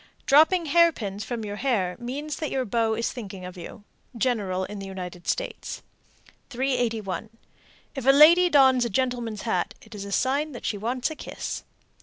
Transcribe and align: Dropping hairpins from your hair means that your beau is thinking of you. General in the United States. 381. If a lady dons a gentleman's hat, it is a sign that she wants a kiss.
Dropping 0.25 0.65
hairpins 0.65 1.23
from 1.23 1.45
your 1.45 1.57
hair 1.57 1.95
means 1.99 2.37
that 2.37 2.49
your 2.49 2.65
beau 2.65 2.95
is 2.95 3.13
thinking 3.13 3.45
of 3.45 3.55
you. 3.55 3.83
General 4.17 4.63
in 4.65 4.79
the 4.79 4.87
United 4.87 5.27
States. 5.27 5.83
381. 6.49 7.29
If 7.93 8.07
a 8.07 8.09
lady 8.09 8.49
dons 8.49 8.83
a 8.83 8.89
gentleman's 8.89 9.43
hat, 9.43 9.75
it 9.83 9.93
is 9.93 10.03
a 10.03 10.11
sign 10.11 10.53
that 10.53 10.65
she 10.65 10.75
wants 10.75 11.11
a 11.11 11.15
kiss. 11.15 11.63